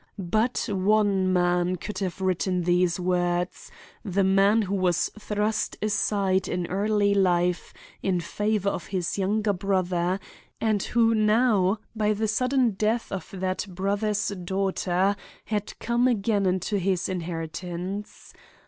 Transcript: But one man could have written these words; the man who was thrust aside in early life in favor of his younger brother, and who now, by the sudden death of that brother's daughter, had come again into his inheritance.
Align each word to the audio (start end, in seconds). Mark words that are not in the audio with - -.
But 0.33 0.67
one 0.67 1.31
man 1.31 1.75
could 1.75 1.99
have 1.99 2.21
written 2.21 2.63
these 2.63 2.99
words; 2.99 3.69
the 4.03 4.23
man 4.23 4.63
who 4.63 4.73
was 4.73 5.09
thrust 5.19 5.77
aside 5.79 6.47
in 6.47 6.65
early 6.71 7.13
life 7.13 7.71
in 8.01 8.19
favor 8.19 8.69
of 8.69 8.87
his 8.87 9.19
younger 9.19 9.53
brother, 9.53 10.19
and 10.59 10.81
who 10.81 11.13
now, 11.13 11.77
by 11.95 12.13
the 12.13 12.27
sudden 12.27 12.71
death 12.71 13.11
of 13.11 13.29
that 13.31 13.67
brother's 13.69 14.29
daughter, 14.29 15.15
had 15.45 15.77
come 15.77 16.07
again 16.07 16.47
into 16.47 16.79
his 16.79 17.07
inheritance. 17.07 18.33